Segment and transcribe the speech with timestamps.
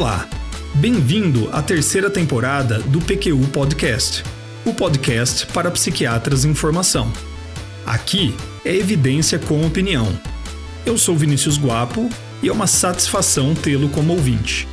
[0.00, 0.26] Olá,
[0.76, 4.24] bem-vindo à terceira temporada do PQU Podcast,
[4.64, 7.12] o podcast para psiquiatras em formação.
[7.84, 8.34] Aqui
[8.64, 10.06] é evidência com opinião.
[10.86, 12.08] Eu sou Vinícius Guapo
[12.42, 14.66] e é uma satisfação tê-lo como ouvinte.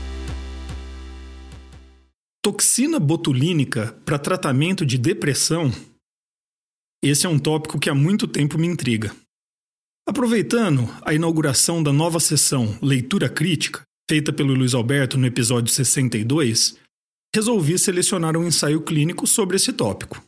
[2.42, 5.74] Toxina botulínica para tratamento de depressão?
[7.04, 9.14] Esse é um tópico que há muito tempo me intriga.
[10.08, 16.78] Aproveitando a inauguração da nova sessão Leitura Crítica, feita pelo Luiz Alberto no episódio 62,
[17.36, 20.26] resolvi selecionar um ensaio clínico sobre esse tópico.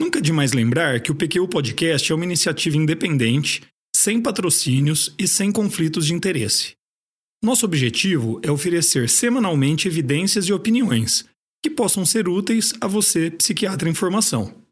[0.00, 3.62] Nunca é demais lembrar que o PQ Podcast é uma iniciativa independente,
[3.94, 6.76] sem patrocínios e sem conflitos de interesse.
[7.42, 11.24] Nosso objetivo é oferecer semanalmente evidências e opiniões
[11.62, 14.62] que possam ser úteis a você, psiquiatra em formação.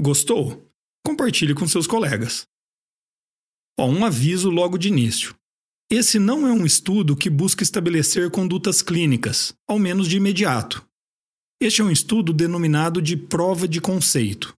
[0.00, 0.66] Gostou?
[1.04, 2.46] Compartilhe com seus colegas.
[3.78, 5.34] Ó, um aviso logo de início.
[5.90, 10.84] Esse não é um estudo que busca estabelecer condutas clínicas, ao menos de imediato.
[11.60, 14.52] Este é um estudo denominado de prova de conceito,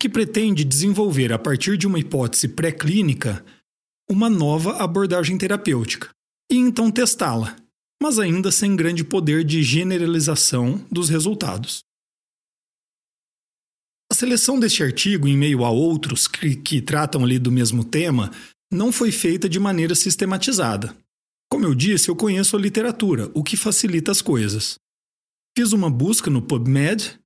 [0.00, 3.44] que pretende desenvolver, a partir de uma hipótese pré-clínica,
[4.10, 6.10] uma nova abordagem terapêutica,
[6.50, 7.56] e então testá-la,
[8.02, 11.78] mas ainda sem grande poder de generalização dos resultados.
[14.10, 18.32] A seleção deste artigo, em meio a outros que, que tratam ali do mesmo tema,
[18.72, 20.96] não foi feita de maneira sistematizada.
[21.50, 24.78] Como eu disse, eu conheço a literatura, o que facilita as coisas.
[25.56, 27.18] Fiz uma busca no PubMed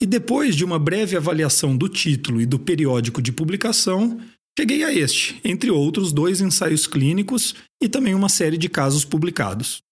[0.00, 4.20] e, depois de uma breve avaliação do título e do periódico de publicação,
[4.58, 9.82] cheguei a este, entre outros dois ensaios clínicos e também uma série de casos publicados.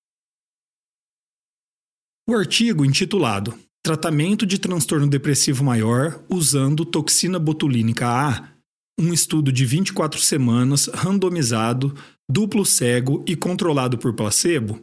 [2.27, 8.54] O artigo intitulado Tratamento de transtorno depressivo maior usando toxina botulínica A
[8.99, 11.95] um estudo de 24 semanas, randomizado,
[12.29, 14.81] duplo cego e controlado por placebo,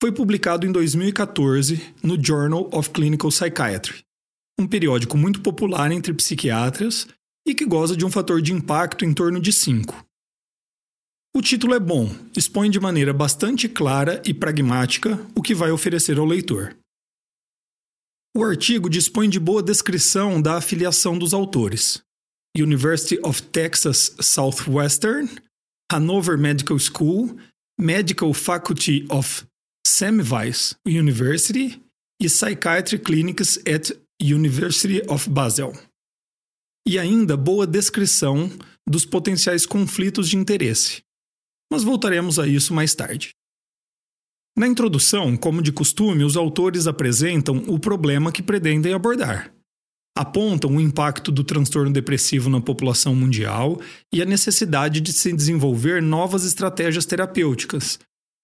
[0.00, 4.04] foi publicado em 2014 no Journal of Clinical Psychiatry,
[4.58, 7.08] um periódico muito popular entre psiquiatras
[7.46, 10.04] e que goza de um fator de impacto em torno de 5.
[11.34, 16.18] O título é bom, expõe de maneira bastante clara e pragmática o que vai oferecer
[16.18, 16.76] ao leitor.
[18.36, 22.02] O artigo dispõe de boa descrição da afiliação dos autores,
[22.56, 25.28] University of Texas Southwestern,
[25.90, 27.36] Hanover Medical School,
[27.78, 29.46] Medical Faculty of
[29.86, 31.80] Semmelweis University
[32.20, 35.72] e Psychiatry Clinics at University of Basel.
[36.86, 38.50] E ainda boa descrição
[38.88, 41.02] dos potenciais conflitos de interesse.
[41.70, 43.30] Mas voltaremos a isso mais tarde.
[44.56, 49.54] Na introdução, como de costume, os autores apresentam o problema que pretendem abordar
[50.18, 53.80] apontam o impacto do transtorno depressivo na população mundial
[54.12, 58.00] e a necessidade de se desenvolver novas estratégias terapêuticas,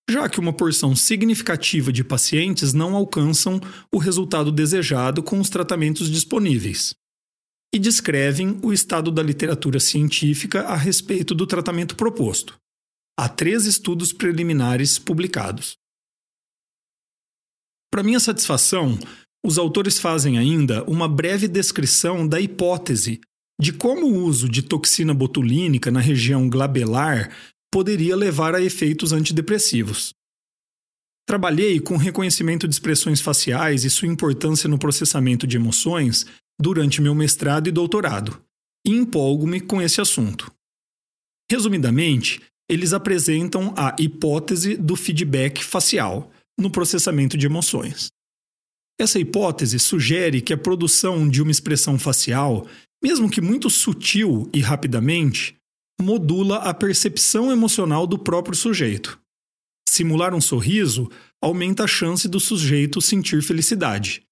[0.08, 3.60] já que uma porção significativa de pacientes não alcançam
[3.92, 6.94] o resultado desejado com os tratamentos disponíveis.
[7.74, 12.54] E descrevem o estado da literatura científica a respeito do tratamento proposto.
[13.18, 15.76] Há três estudos preliminares publicados.
[17.90, 18.96] Para minha satisfação,
[19.44, 23.20] os autores fazem ainda uma breve descrição da hipótese
[23.60, 27.30] de como o uso de toxina botulínica na região glabelar
[27.70, 30.14] poderia levar a efeitos antidepressivos.
[31.26, 36.26] Trabalhei com reconhecimento de expressões faciais e sua importância no processamento de emoções
[36.60, 38.40] durante meu mestrado e doutorado,
[38.86, 40.50] e empolgo-me com esse assunto.
[41.50, 48.08] Resumidamente, eles apresentam a hipótese do feedback facial no processamento de emoções.
[48.98, 52.66] Essa hipótese sugere que a produção de uma expressão facial,
[53.02, 55.56] mesmo que muito sutil e rapidamente,
[56.00, 59.18] modula a percepção emocional do próprio sujeito.
[59.88, 61.10] Simular um sorriso
[61.42, 64.22] aumenta a chance do sujeito sentir felicidade.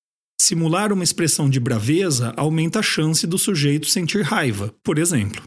[0.41, 5.43] Simular uma expressão de braveza aumenta a chance do sujeito sentir raiva, por exemplo.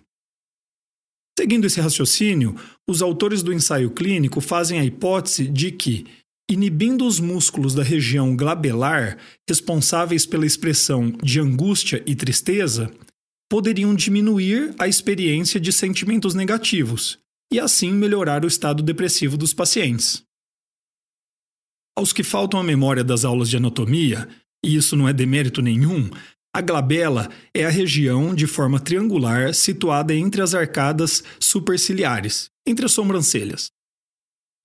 [1.38, 2.56] Seguindo esse raciocínio,
[2.88, 6.06] os autores do ensaio clínico fazem a hipótese de que,
[6.50, 9.18] inibindo os músculos da região glabelar,
[9.50, 12.92] responsáveis pela expressão de angústia e tristeza,
[13.50, 17.20] poderiam diminuir a experiência de sentimentos negativos
[17.52, 20.24] e assim melhorar o estado depressivo dos pacientes.
[21.97, 24.28] Aos que faltam a memória das aulas de anatomia,
[24.64, 26.09] e isso não é demérito nenhum,
[26.53, 32.91] a glabela é a região de forma triangular situada entre as arcadas superciliares, entre as
[32.91, 33.75] sobrancelhas.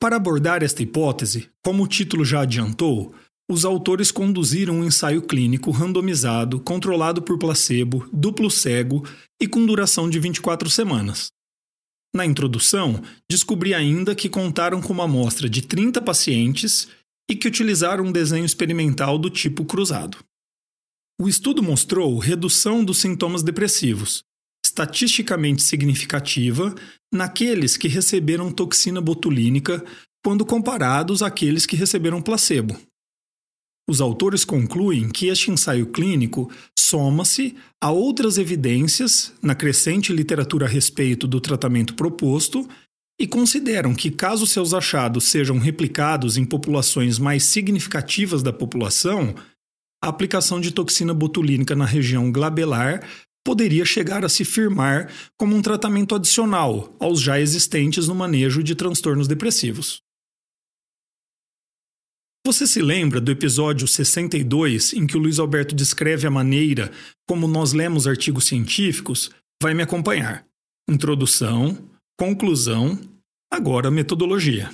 [0.01, 3.15] Para abordar esta hipótese, como o título já adiantou,
[3.51, 9.07] os autores conduziram um ensaio clínico randomizado, controlado por placebo, duplo cego
[9.39, 11.31] e com duração de 24 semanas.
[12.15, 16.89] Na introdução, descobri ainda que contaram com uma amostra de 30 pacientes
[17.31, 20.17] e que utilizaram um desenho experimental do tipo cruzado.
[21.21, 24.25] O estudo mostrou redução dos sintomas depressivos,
[24.81, 26.75] estatisticamente significativa
[27.13, 29.85] naqueles que receberam toxina botulínica
[30.25, 32.79] quando comparados àqueles que receberam placebo.
[33.89, 40.69] Os autores concluem que este ensaio clínico soma-se a outras evidências na crescente literatura a
[40.69, 42.69] respeito do tratamento proposto
[43.21, 49.35] e consideram que, caso seus achados sejam replicados em populações mais significativas da população,
[50.03, 53.03] a aplicação de toxina botulínica na região glabelar
[53.45, 58.75] poderia chegar a se firmar como um tratamento adicional aos já existentes no manejo de
[58.75, 60.03] transtornos depressivos.
[62.47, 66.91] Você se lembra do episódio 62 em que o Luiz Alberto descreve a maneira
[67.29, 69.31] como nós lemos artigos científicos?
[69.63, 70.47] Vai me acompanhar.
[70.89, 71.77] Introdução,
[72.19, 72.99] conclusão,
[73.53, 74.71] agora metodologia.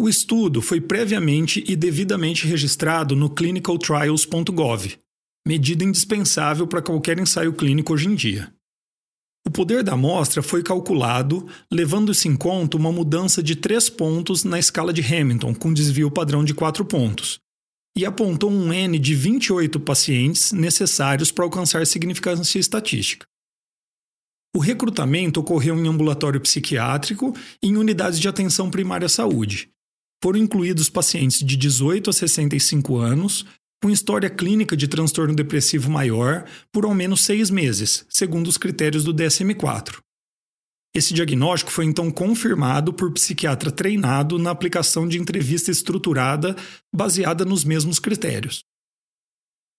[0.00, 4.98] O estudo foi previamente e devidamente registrado no clinicaltrials.gov,
[5.46, 8.52] medida indispensável para qualquer ensaio clínico hoje em dia.
[9.46, 14.58] O poder da amostra foi calculado levando-se em conta uma mudança de 3 pontos na
[14.58, 17.38] escala de Hamilton, com desvio padrão de 4 pontos,
[17.96, 23.24] e apontou um N de 28 pacientes necessários para alcançar significância estatística.
[24.52, 29.70] O recrutamento ocorreu em ambulatório psiquiátrico e em unidades de atenção primária à saúde.
[30.20, 33.44] Foram incluídos pacientes de 18 a 65 anos,
[33.82, 39.04] com história clínica de transtorno depressivo maior por ao menos seis meses, segundo os critérios
[39.04, 39.98] do DSM-4.
[40.94, 46.56] Esse diagnóstico foi então confirmado por psiquiatra treinado na aplicação de entrevista estruturada
[46.94, 48.64] baseada nos mesmos critérios.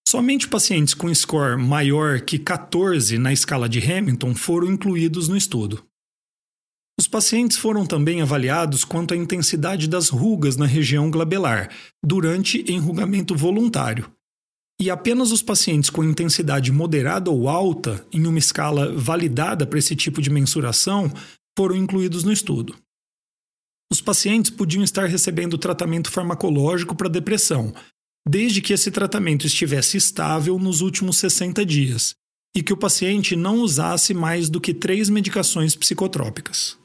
[0.06, 5.87] Somente pacientes com score maior que 14 na escala de Hamilton foram incluídos no estudo.
[6.98, 11.70] Os pacientes foram também avaliados quanto à intensidade das rugas na região glabelar
[12.04, 14.10] durante enrugamento voluntário.
[14.80, 19.94] E apenas os pacientes com intensidade moderada ou alta, em uma escala validada para esse
[19.94, 21.12] tipo de mensuração,
[21.56, 22.74] foram incluídos no estudo.
[23.92, 27.72] Os pacientes podiam estar recebendo tratamento farmacológico para depressão,
[28.28, 32.14] desde que esse tratamento estivesse estável nos últimos 60 dias
[32.56, 36.76] e que o paciente não usasse mais do que três medicações psicotrópicas.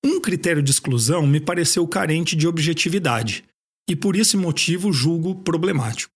[0.04, 3.46] Um critério de exclusão me pareceu carente de objetividade
[3.88, 6.12] e por esse motivo julgo problemático.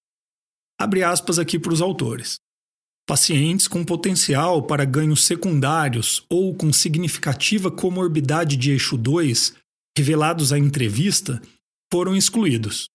[0.81, 2.39] Abre aspas aqui para os autores.
[3.09, 9.55] Pacientes com potencial para ganhos secundários ou com significativa comorbidade de eixo 2,
[9.97, 11.41] revelados à entrevista,
[11.91, 12.87] foram excluídos.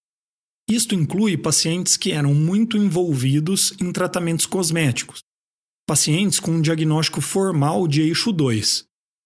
[0.71, 5.19] Isto inclui pacientes que eram muito envolvidos em tratamentos cosméticos,
[5.85, 8.85] pacientes com um diagnóstico formal de eixo 2,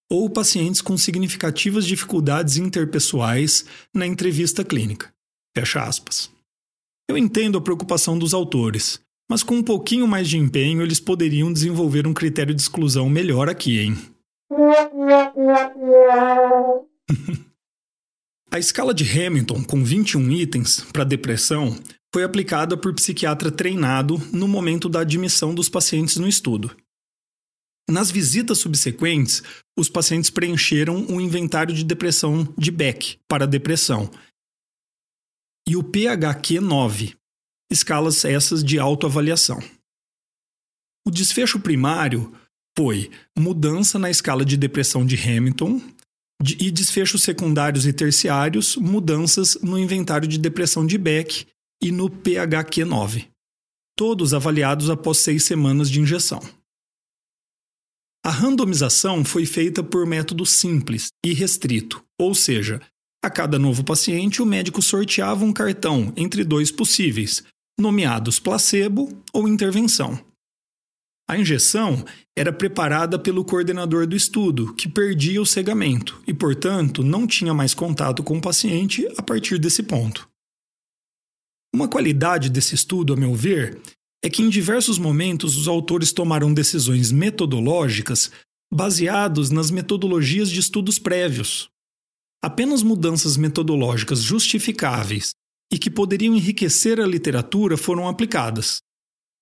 [0.09, 3.63] ou pacientes com significativas dificuldades interpessoais
[3.93, 5.13] na entrevista clínica.
[5.55, 6.31] Fecha aspas.
[7.07, 11.53] Eu entendo a preocupação dos autores, mas com um pouquinho mais de empenho, eles poderiam
[11.53, 13.95] desenvolver um critério de exclusão melhor aqui, hein?
[18.51, 21.77] A escala de Hamilton, com 21 itens para depressão,
[22.11, 26.75] foi aplicada por psiquiatra treinado no momento da admissão dos pacientes no estudo.
[27.87, 29.43] Nas visitas subsequentes,
[29.77, 34.09] os pacientes preencheram um inventário de depressão de Beck para depressão
[35.67, 37.15] e o PHQ-9,
[37.71, 39.59] escalas essas de autoavaliação.
[41.05, 42.33] O desfecho primário
[42.77, 45.81] foi mudança na escala de depressão de Hamilton
[46.59, 51.45] e desfechos secundários e terciários, mudanças no inventário de depressão de Beck
[51.81, 53.27] e no PHQ-9,
[53.97, 56.41] todos avaliados após seis semanas de injeção.
[58.23, 62.81] A randomização foi feita por método simples e restrito, ou seja,
[63.23, 67.43] a cada novo paciente o médico sorteava um cartão entre dois possíveis,
[67.79, 70.19] nomeados placebo ou intervenção.
[71.29, 72.03] A injeção
[72.35, 77.75] era preparada pelo coordenador do estudo, que perdia o cegamento e, portanto, não tinha mais
[77.75, 80.27] contato com o paciente a partir desse ponto.
[81.71, 83.79] Uma qualidade desse estudo, a meu ver,
[84.23, 88.31] é que em diversos momentos os autores tomaram decisões metodológicas
[88.73, 91.69] baseados nas metodologias de estudos prévios.
[92.43, 95.31] Apenas mudanças metodológicas justificáveis
[95.71, 98.81] e que poderiam enriquecer a literatura foram aplicadas.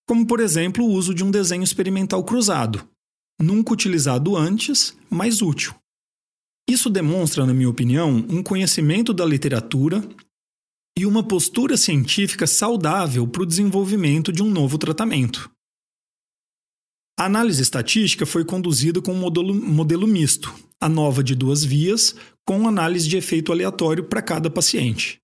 [0.07, 2.87] como por exemplo o uso de um desenho experimental cruzado,
[3.41, 5.75] nunca utilizado antes, mas útil.
[6.69, 10.01] Isso demonstra, na minha opinião, um conhecimento da literatura
[10.97, 15.51] e uma postura científica saudável para o desenvolvimento de um novo tratamento.
[17.19, 22.15] A análise estatística foi conduzida com um modelo, modelo misto, a nova de duas vias,
[22.45, 25.19] com análise de efeito aleatório para cada paciente.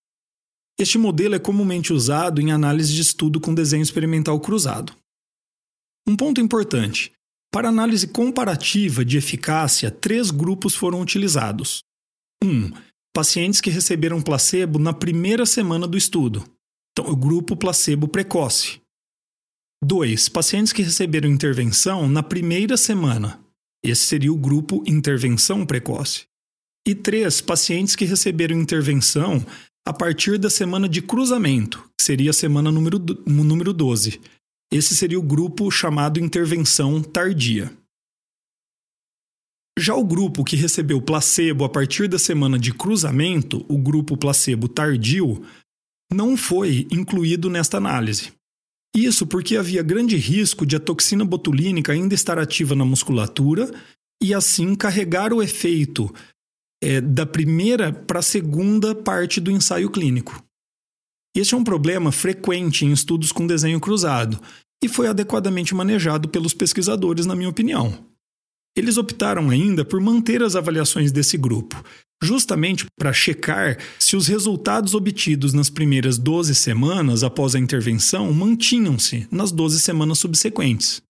[0.79, 4.95] Este modelo é comumente usado em análise de estudo com desenho experimental cruzado.
[6.07, 7.11] Um ponto importante:
[7.51, 11.83] para análise comparativa de eficácia, três grupos foram utilizados.
[12.43, 12.47] 1.
[12.47, 12.71] Um,
[13.13, 16.43] pacientes que receberam placebo na primeira semana do estudo,
[16.93, 18.79] então, o grupo placebo precoce.
[19.83, 20.29] 2.
[20.29, 23.43] Pacientes que receberam intervenção na primeira semana,
[23.83, 26.25] esse seria o grupo intervenção precoce.
[26.87, 27.41] E 3.
[27.41, 29.43] Pacientes que receberam intervenção
[29.85, 34.19] a partir da semana de cruzamento, que seria a semana número, número 12,
[34.71, 37.71] esse seria o grupo chamado intervenção tardia.
[39.77, 44.67] Já o grupo que recebeu placebo a partir da semana de cruzamento, o grupo placebo
[44.67, 45.43] tardio,
[46.11, 48.31] não foi incluído nesta análise.
[48.95, 53.73] Isso porque havia grande risco de a toxina botulínica ainda estar ativa na musculatura
[54.21, 56.13] e assim carregar o efeito
[56.83, 60.43] é, da primeira para a segunda parte do ensaio clínico.
[61.35, 64.37] Este é um problema frequente em estudos com desenho cruzado
[64.83, 68.05] e foi adequadamente manejado pelos pesquisadores, na minha opinião.
[68.75, 71.81] Eles optaram ainda por manter as avaliações desse grupo,
[72.21, 79.25] justamente para checar se os resultados obtidos nas primeiras 12 semanas após a intervenção mantinham-se
[79.31, 81.01] nas 12 semanas subsequentes.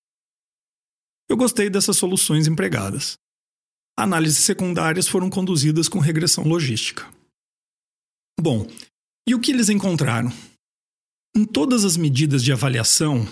[1.27, 3.17] Eu gostei dessas soluções empregadas.
[3.97, 7.05] Análises secundárias foram conduzidas com regressão logística.
[8.39, 8.67] Bom,
[9.27, 10.33] e o que eles encontraram?
[11.35, 13.27] Em todas as medidas de avaliação,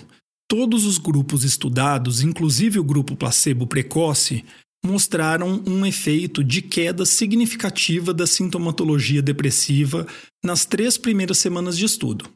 [0.48, 4.46] todos os grupos estudados, inclusive o grupo placebo precoce,
[4.86, 10.08] mostraram um efeito de queda significativa da sintomatologia depressiva
[10.44, 12.30] nas três primeiras semanas de estudo.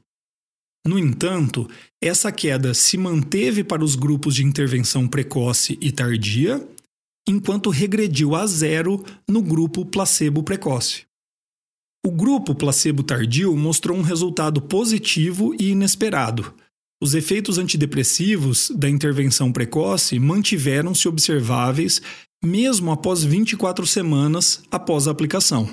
[0.85, 1.67] No entanto,
[2.01, 6.65] essa queda se manteve para os grupos de intervenção precoce e tardia,
[7.27, 11.03] enquanto regrediu a zero no grupo placebo precoce.
[12.05, 16.53] O grupo placebo tardio mostrou um resultado positivo e inesperado.
[17.01, 22.01] Os efeitos antidepressivos da intervenção precoce mantiveram-se observáveis
[22.43, 25.67] mesmo após 24 semanas após a aplicação.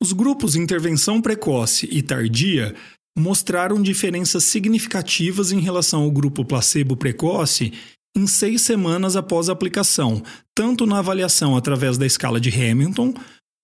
[0.00, 2.74] Os grupos intervenção precoce e tardia
[3.18, 7.72] mostraram diferenças significativas em relação ao grupo placebo precoce
[8.16, 10.22] em seis semanas após a aplicação,
[10.54, 13.12] tanto na avaliação através da escala de Hamilton,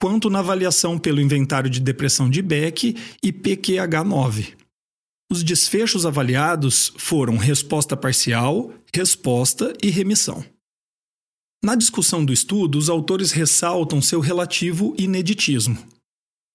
[0.01, 4.55] quanto na avaliação pelo inventário de depressão de Beck e PQH9.
[5.31, 10.45] Os desfechos avaliados foram resposta parcial, resposta e remissão.
[11.63, 15.79] Na discussão do estudo, os autores ressaltam seu relativo ineditismo.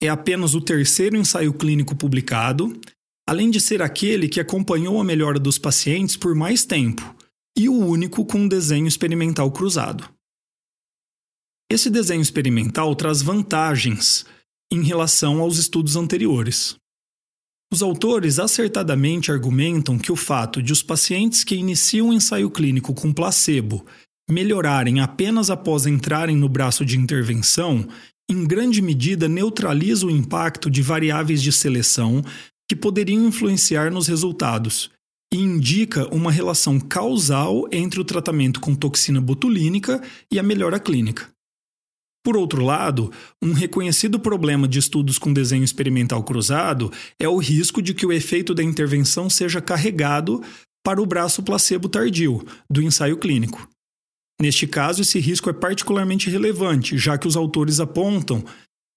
[0.01, 2.77] É apenas o terceiro ensaio clínico publicado,
[3.25, 7.15] além de ser aquele que acompanhou a melhora dos pacientes por mais tempo,
[7.57, 10.09] e o único com um desenho experimental cruzado.
[11.71, 14.25] Esse desenho experimental traz vantagens
[14.71, 16.75] em relação aos estudos anteriores.
[17.73, 22.93] Os autores acertadamente argumentam que o fato de os pacientes que iniciam o ensaio clínico
[22.93, 23.85] com placebo
[24.29, 27.87] melhorarem apenas após entrarem no braço de intervenção,
[28.29, 32.23] em grande medida neutraliza o impacto de variáveis de seleção
[32.67, 34.89] que poderiam influenciar nos resultados,
[35.35, 40.01] e indica uma relação causal entre o tratamento com toxina botulínica
[40.31, 41.27] e a melhora clínica.
[42.23, 43.11] Por outro lado,
[43.43, 46.89] um reconhecido problema de estudos com desenho experimental cruzado
[47.19, 50.41] é o risco de que o efeito da intervenção seja carregado
[50.83, 53.67] para o braço placebo tardio do ensaio clínico.
[54.41, 58.41] Neste caso, esse risco é particularmente relevante, já que os autores apontam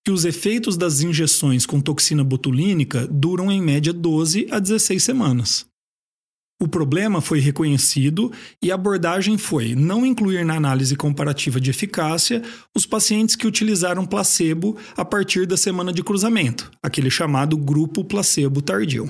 [0.06, 5.66] que os efeitos das injeções com toxina botulínica duram em média 12 a 16 semanas.
[6.60, 12.42] O problema foi reconhecido e a abordagem foi não incluir na análise comparativa de eficácia
[12.74, 18.60] os pacientes que utilizaram placebo a partir da semana de cruzamento, aquele chamado grupo placebo
[18.60, 19.08] tardio.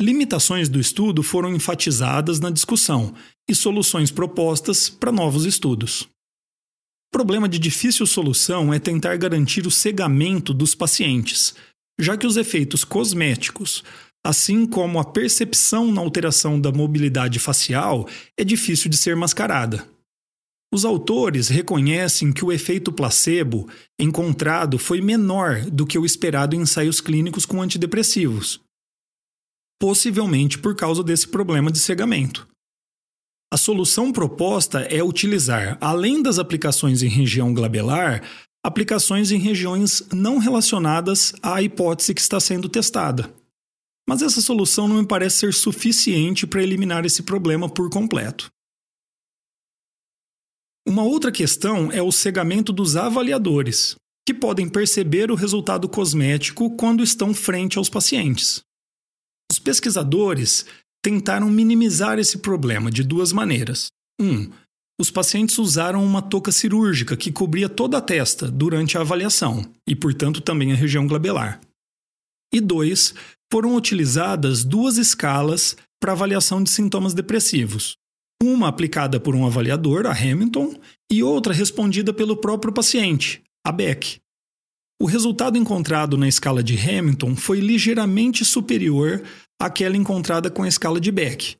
[0.00, 3.14] Limitações do estudo foram enfatizadas na discussão
[3.48, 6.08] e soluções propostas para novos estudos.
[7.12, 11.54] Problema de difícil solução é tentar garantir o cegamento dos pacientes,
[11.98, 13.82] já que os efeitos cosméticos,
[14.26, 19.86] assim como a percepção na alteração da mobilidade facial é difícil de ser mascarada.
[20.74, 23.68] Os autores reconhecem que o efeito placebo
[23.98, 28.60] encontrado foi menor do que o esperado em ensaios clínicos com antidepressivos.
[29.78, 32.48] possivelmente por causa desse problema de cegamento.
[33.52, 38.22] A solução proposta é utilizar, além das aplicações em região glabelar,
[38.64, 43.30] aplicações em regiões não relacionadas à hipótese que está sendo testada.
[44.08, 48.48] Mas essa solução não me parece ser suficiente para eliminar esse problema por completo.
[50.86, 57.02] Uma outra questão é o cegamento dos avaliadores, que podem perceber o resultado cosmético quando
[57.02, 58.60] estão frente aos pacientes.
[59.50, 60.64] Os pesquisadores
[61.02, 63.88] tentaram minimizar esse problema de duas maneiras.
[64.20, 64.50] Um,
[65.00, 69.94] os pacientes usaram uma touca cirúrgica que cobria toda a testa durante a avaliação e,
[69.94, 71.60] portanto, também a região glabelar.
[72.52, 73.12] E dois,
[73.52, 77.96] foram utilizadas duas escalas para avaliação de sintomas depressivos.
[78.42, 80.74] Uma aplicada por um avaliador, a Hamilton,
[81.10, 84.18] e outra respondida pelo próprio paciente, a Beck.
[85.00, 89.22] O resultado encontrado na escala de Hamilton foi ligeiramente superior
[89.60, 91.56] àquela encontrada com a escala de Beck.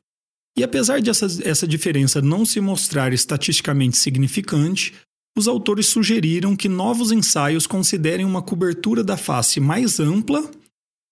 [0.57, 4.93] E apesar de essa, essa diferença não se mostrar estatisticamente significante,
[5.37, 10.49] os autores sugeriram que novos ensaios considerem uma cobertura da face mais ampla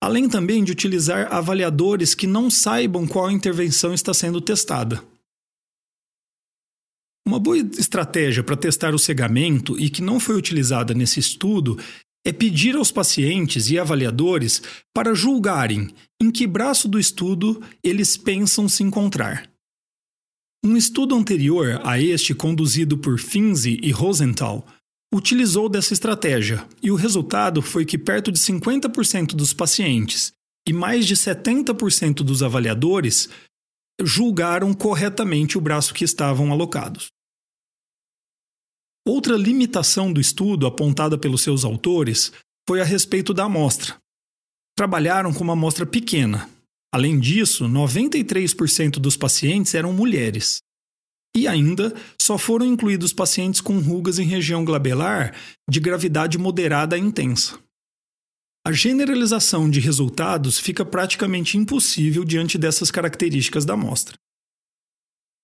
[0.01, 5.03] além também de utilizar avaliadores que não saibam qual intervenção está sendo testada.
[7.27, 11.79] Uma boa estratégia para testar o cegamento e que não foi utilizada nesse estudo
[12.25, 14.61] é pedir aos pacientes e avaliadores
[14.93, 15.89] para julgarem
[16.21, 19.49] em que braço do estudo eles pensam se encontrar.
[20.63, 24.65] Um estudo anterior a este, conduzido por Finzi e Rosenthal,
[25.15, 30.33] utilizou dessa estratégia, e o resultado foi que perto de 50% dos pacientes
[30.67, 33.29] e mais de 70% dos avaliadores
[34.01, 37.07] julgaram corretamente o braço que estavam alocados.
[39.07, 42.33] Outra limitação do estudo apontada pelos seus autores
[42.67, 43.95] foi a respeito da amostra.
[44.75, 46.49] Trabalharam com uma amostra pequena.
[46.93, 50.64] Além disso, 93% dos pacientes eram mulheres.
[51.35, 55.35] E ainda, só foram incluídos pacientes com rugas em região glabelar
[55.69, 57.59] de gravidade moderada a intensa.
[58.65, 64.17] A generalização de resultados fica praticamente impossível diante dessas características da amostra.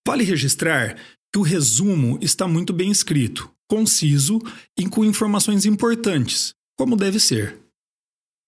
[0.08, 0.97] Vale registrar
[1.32, 4.39] que o resumo está muito bem escrito, conciso
[4.77, 7.60] e com informações importantes, como deve ser.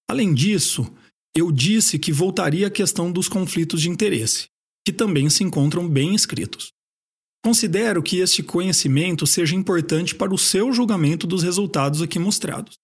[0.10, 0.92] Além disso,
[1.38, 4.48] eu disse que voltaria à questão dos conflitos de interesse,
[4.86, 6.73] que também se encontram bem escritos.
[7.44, 12.78] Considero que este conhecimento seja importante para o seu julgamento dos resultados aqui mostrados.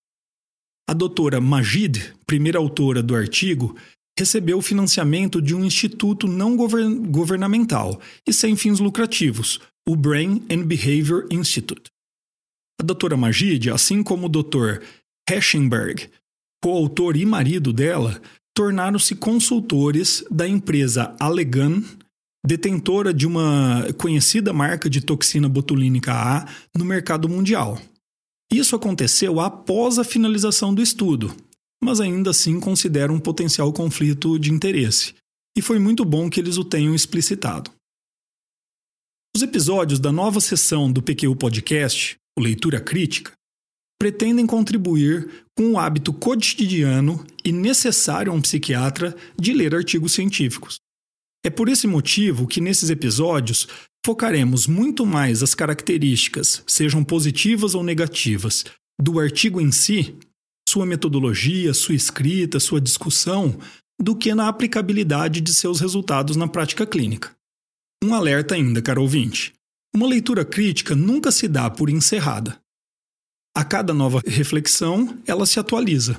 [0.88, 3.78] A doutora Majid, primeira autora do artigo,
[4.18, 10.64] recebeu financiamento de um instituto não govern governamental e sem fins lucrativos, o Brain and
[10.64, 11.90] Behavior Institute.
[12.82, 14.84] A doutora Majid, assim como o Dr.
[15.30, 16.10] Heschenberg,
[16.62, 18.22] coautor e marido dela,
[18.54, 21.82] tornaram-se consultores da empresa Allegan
[22.46, 27.80] detentora de uma conhecida marca de toxina botulínica A no mercado mundial.
[28.52, 31.36] Isso aconteceu após a finalização do estudo,
[31.84, 35.14] mas ainda assim considera um potencial conflito de interesse,
[35.58, 37.72] e foi muito bom que eles o tenham explicitado.
[39.36, 43.32] Os episódios da nova sessão do PQ Podcast, o Leitura Crítica,
[44.00, 50.80] pretendem contribuir com o hábito cotidiano e necessário a um psiquiatra de ler artigos científicos.
[51.44, 53.68] É por esse motivo que nesses episódios
[54.06, 58.66] focaremos muito mais as características, sejam positivas ou negativas,
[59.02, 60.18] do artigo em si,
[60.68, 63.58] sua metodologia, sua escrita, sua discussão,
[64.02, 67.36] do que na aplicabilidade de seus resultados na prática clínica.
[68.04, 69.54] Um alerta ainda, caro ouvinte.
[69.96, 72.60] Uma leitura crítica nunca se dá por encerrada.
[73.56, 76.18] A cada nova reflexão, ela se atualiza.